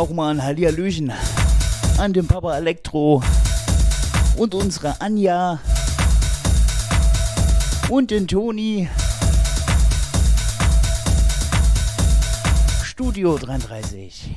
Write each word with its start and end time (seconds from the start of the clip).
Auch 0.00 0.08
mal 0.08 0.30
ein 0.30 0.42
Hallihallöchen 0.42 1.12
an 1.98 2.14
den 2.14 2.26
Papa 2.26 2.56
Elektro 2.56 3.22
und 4.38 4.54
unsere 4.54 4.98
Anja 4.98 5.58
und 7.90 8.10
den 8.10 8.26
Toni. 8.26 8.88
Studio 12.82 13.36
33. 13.36 14.36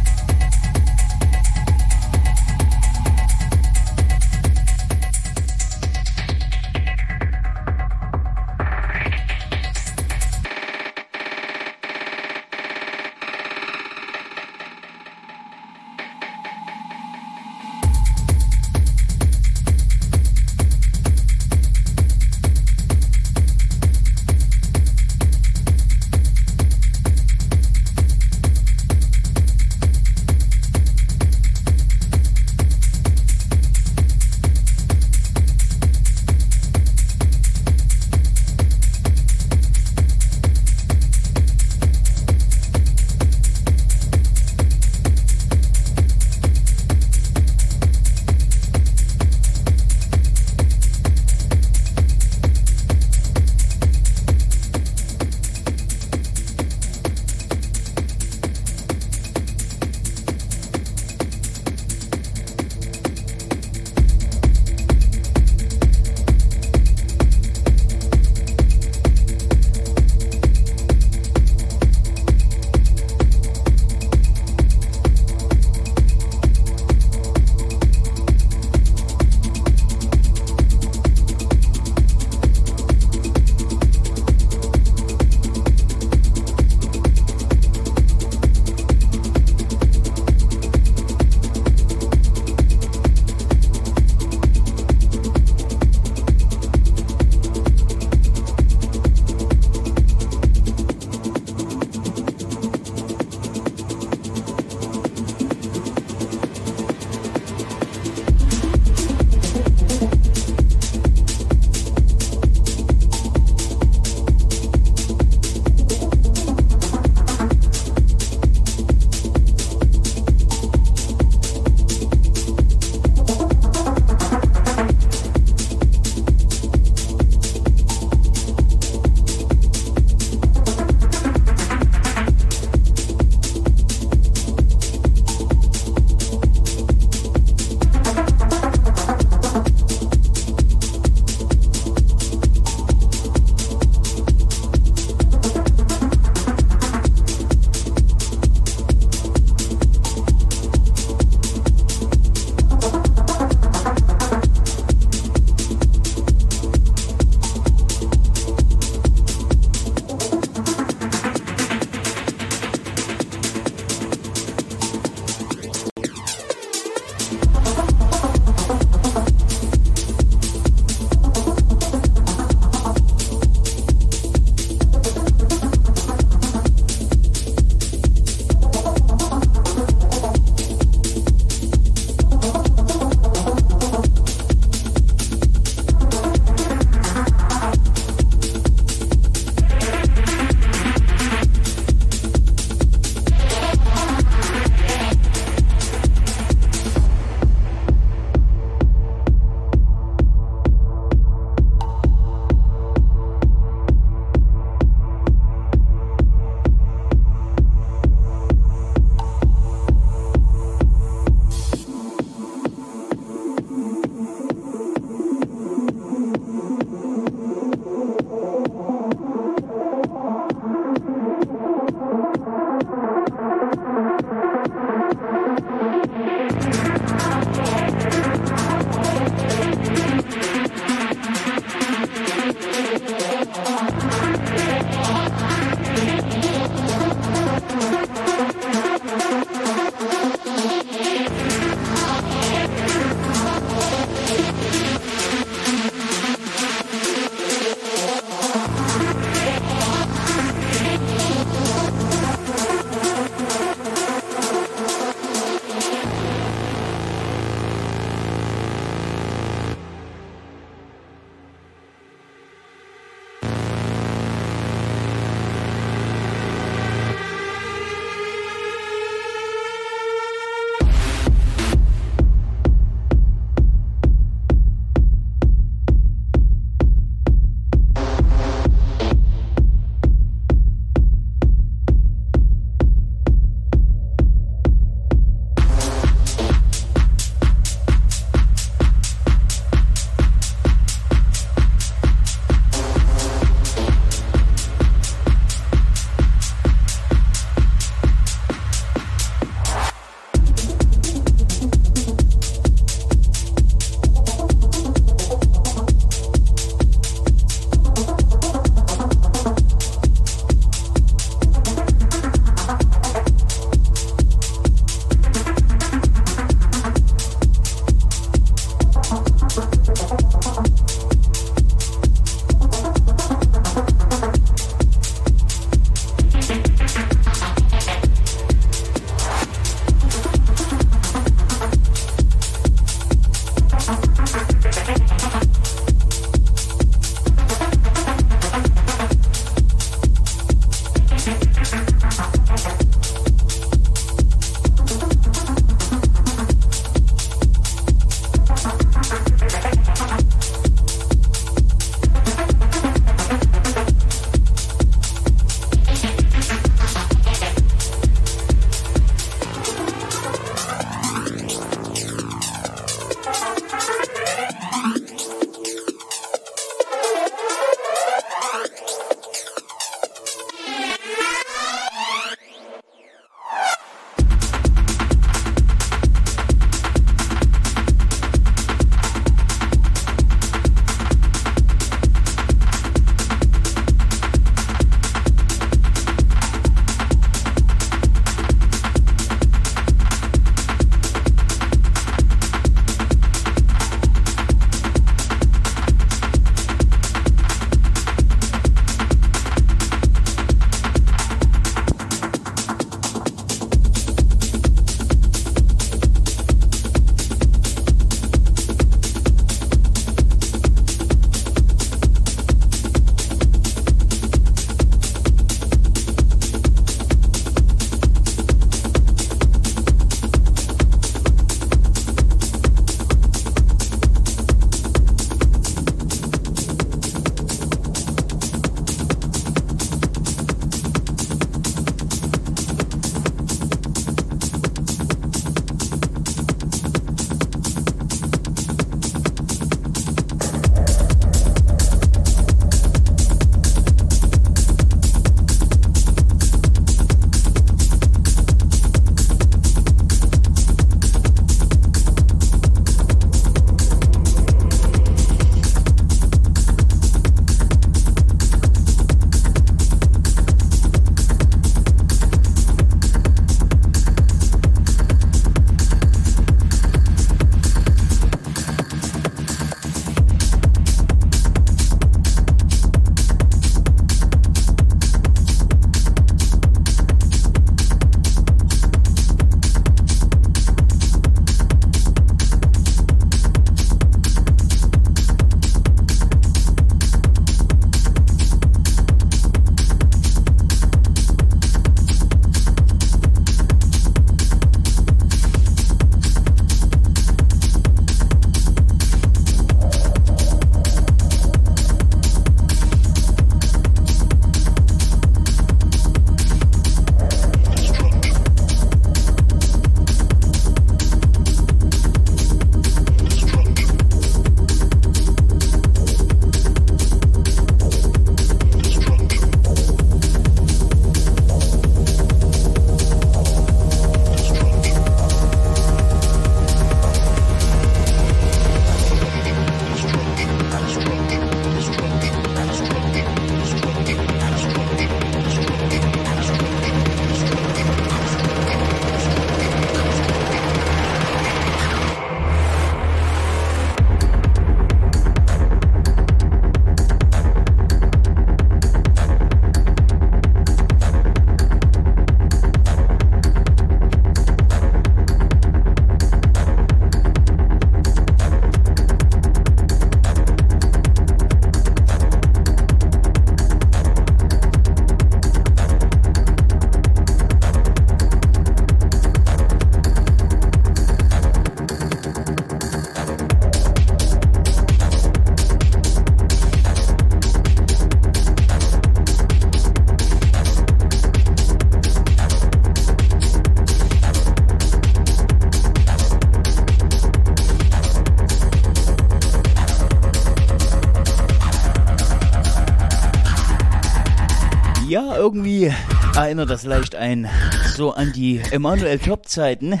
Ja, 595.12 595.36
irgendwie 595.36 595.92
erinnert 596.34 596.70
das 596.70 596.84
leicht 596.84 597.14
ein 597.14 597.46
so 597.94 598.12
an 598.12 598.32
die 598.32 598.62
Emanuel 598.70 599.18
Top 599.18 599.46
Zeiten. 599.46 600.00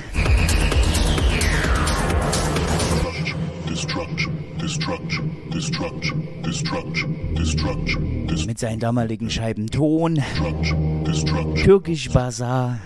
Mit 8.46 8.58
seinen 8.58 8.80
damaligen 8.80 9.28
Scheiben 9.28 9.66
Ton, 9.66 10.18
Türkisch 11.56 12.08
Bazaar. 12.08 12.80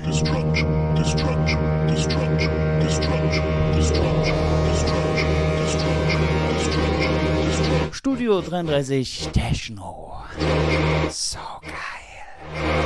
Studio 7.93 8.41
33 8.41 9.29
Techno. 9.33 10.25
So 11.09 11.39
geil. 11.63 11.96
So, 12.59 12.86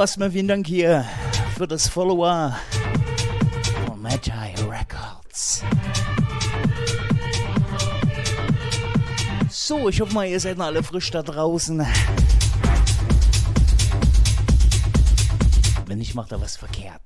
erstmal 0.00 0.30
vielen 0.30 0.48
Dank 0.48 0.66
hier 0.66 1.04
für 1.56 1.68
das 1.68 1.86
Follower 1.86 2.56
von 3.86 4.00
Magi 4.00 4.30
Records. 4.66 5.62
So, 9.50 9.90
ich 9.90 10.00
hoffe 10.00 10.14
mal, 10.14 10.26
ihr 10.26 10.40
seid 10.40 10.56
noch 10.56 10.64
alle 10.66 10.82
frisch 10.82 11.10
da 11.10 11.22
draußen. 11.22 11.86
Wenn 15.86 15.98
nicht, 15.98 16.14
macht 16.14 16.32
er 16.32 16.40
was 16.40 16.56
verkehrt, 16.56 17.02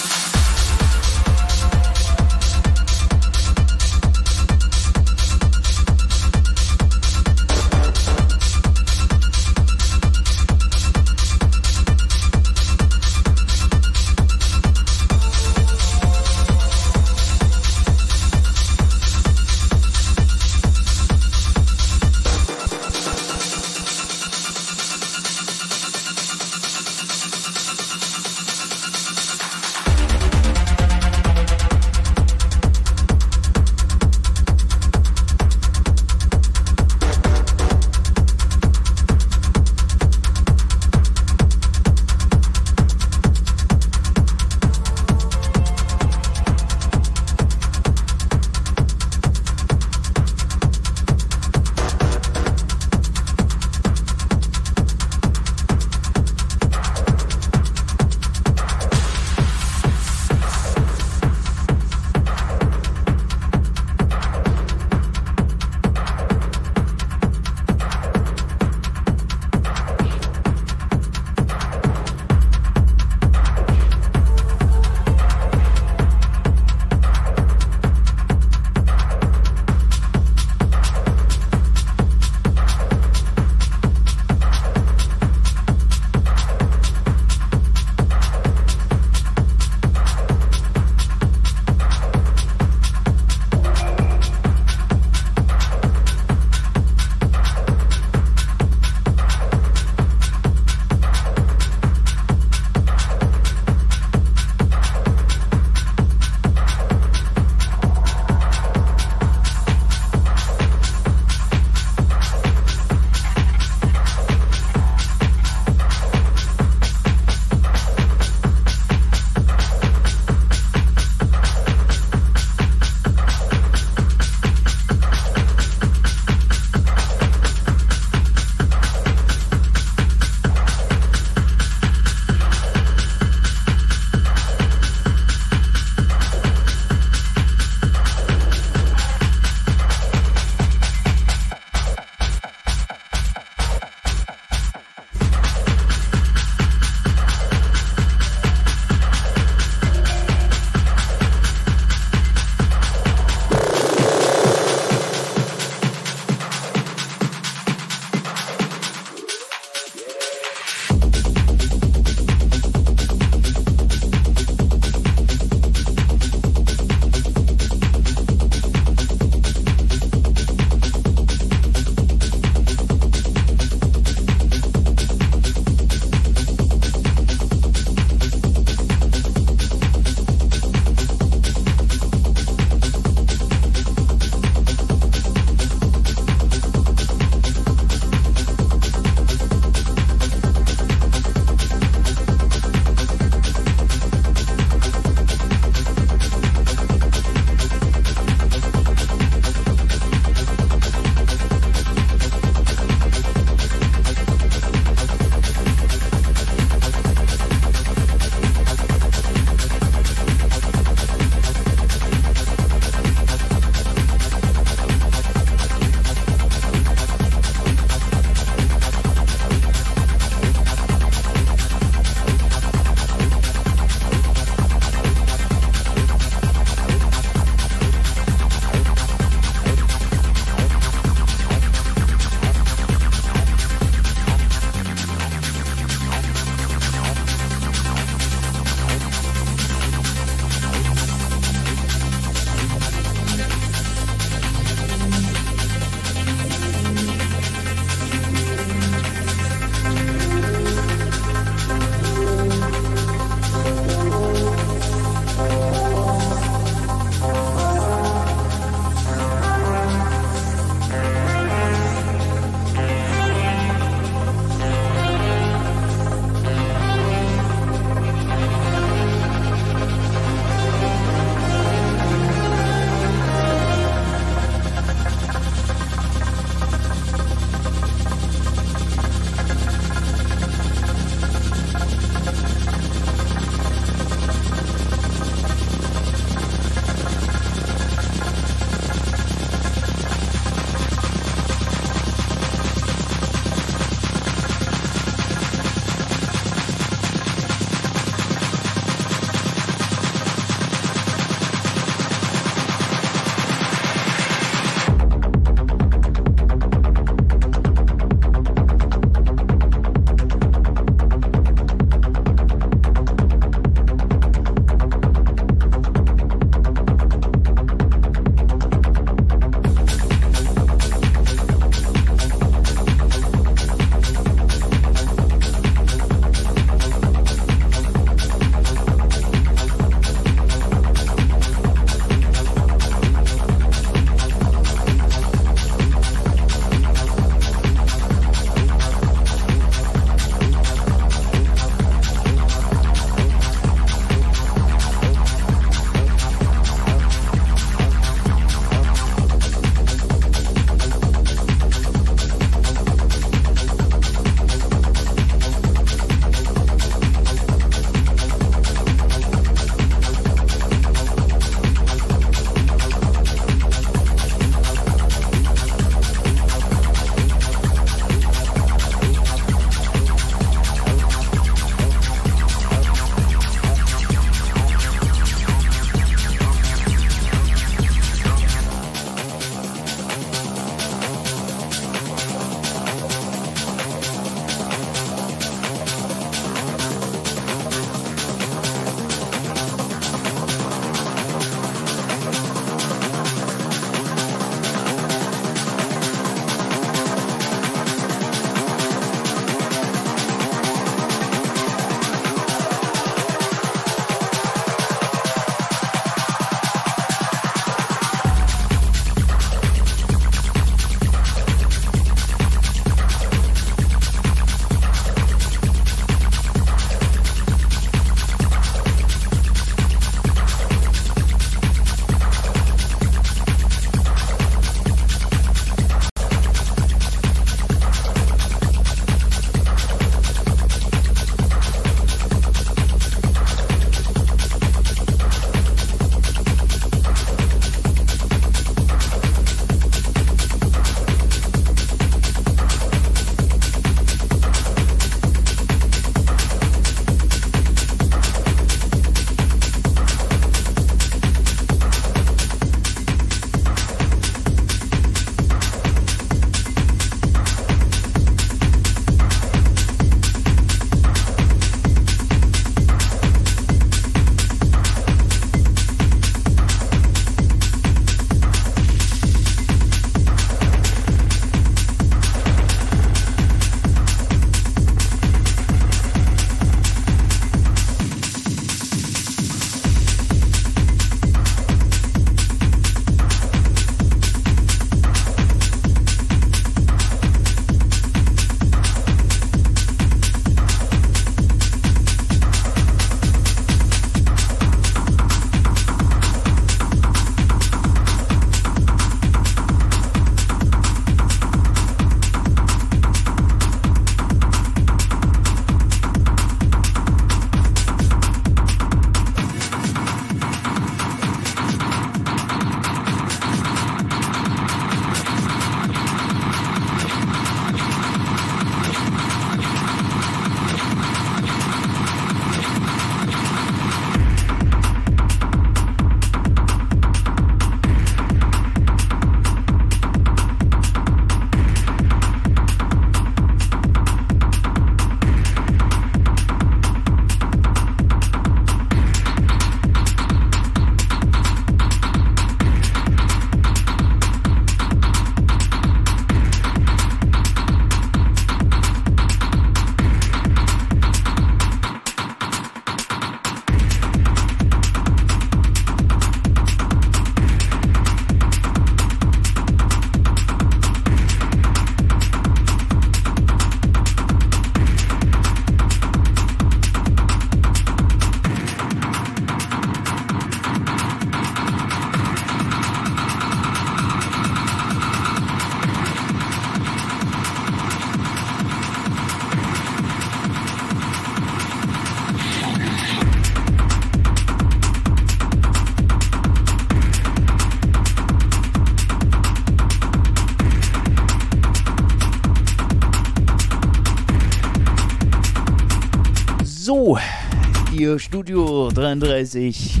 ihr 598.10 598.18
Studio 598.18 598.90
33 598.90 600.00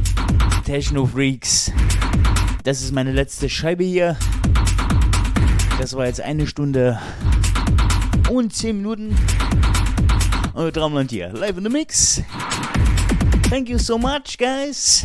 Techno 0.64 1.06
Freaks. 1.06 1.70
Das 2.64 2.82
ist 2.82 2.92
meine 2.92 3.12
letzte 3.12 3.48
Scheibe 3.48 3.84
hier. 3.84 4.16
Das 5.78 5.94
war 5.94 6.06
jetzt 6.06 6.20
eine 6.20 6.48
Stunde 6.48 6.98
und 8.28 8.52
10 8.52 8.78
Minuten. 8.78 9.16
Und 10.54 10.74
Traumland 10.74 11.12
hier, 11.12 11.32
live 11.32 11.56
in 11.56 11.62
the 11.62 11.70
mix. 11.70 12.20
Thank 13.48 13.68
you 13.68 13.78
so 13.78 13.96
much, 13.96 14.38
guys. 14.38 15.04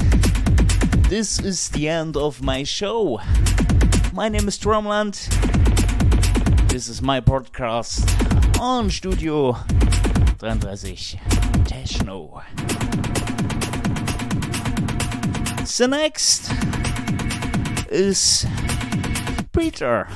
This 1.08 1.40
is 1.40 1.70
the 1.74 1.88
end 1.88 2.18
of 2.18 2.42
my 2.42 2.66
show. 2.66 3.20
My 4.14 4.30
name 4.30 4.48
is 4.48 4.60
Drumland. 4.60 5.30
This 6.70 6.88
is 6.88 7.04
my 7.04 7.22
podcast 7.22 8.04
on 8.60 8.90
Studio 8.90 9.58
33 10.40 11.20
The 15.78 15.90
next 15.90 16.50
is 17.92 18.48
Peter 19.52 20.08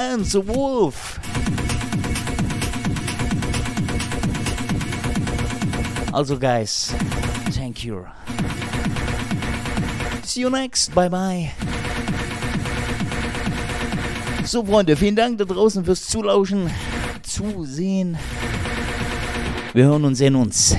and 0.00 0.24
the 0.24 0.40
Wolf. 0.40 1.20
Also, 6.12 6.36
guys, 6.36 6.90
thank 7.50 7.84
you. 7.84 8.08
See 10.24 10.40
you 10.40 10.50
next. 10.50 10.92
Bye 10.92 11.08
bye. 11.08 11.52
So, 14.44 14.64
Freunde, 14.64 14.96
vielen 14.96 15.14
Dank 15.14 15.38
da 15.38 15.44
draußen 15.44 15.84
fürs 15.84 16.08
Zulauschen, 16.08 16.68
Zusehen. 17.22 18.18
Wir 19.72 19.84
hören 19.84 20.04
und 20.04 20.16
sehen 20.16 20.34
uns. 20.34 20.74